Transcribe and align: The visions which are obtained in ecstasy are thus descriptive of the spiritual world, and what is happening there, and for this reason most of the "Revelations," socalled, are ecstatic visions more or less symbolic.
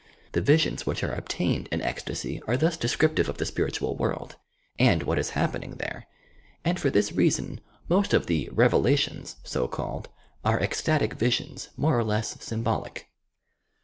The 0.31 0.41
visions 0.41 0.87
which 0.87 1.03
are 1.03 1.13
obtained 1.13 1.69
in 1.71 1.79
ecstasy 1.83 2.41
are 2.47 2.57
thus 2.57 2.75
descriptive 2.75 3.29
of 3.29 3.37
the 3.37 3.45
spiritual 3.45 3.95
world, 3.95 4.35
and 4.79 5.03
what 5.03 5.19
is 5.19 5.29
happening 5.37 5.75
there, 5.75 6.07
and 6.65 6.79
for 6.79 6.89
this 6.89 7.11
reason 7.11 7.61
most 7.87 8.11
of 8.11 8.25
the 8.25 8.49
"Revelations," 8.51 9.35
socalled, 9.43 10.09
are 10.43 10.59
ecstatic 10.59 11.13
visions 11.13 11.69
more 11.77 11.95
or 11.99 12.03
less 12.03 12.43
symbolic. 12.43 13.11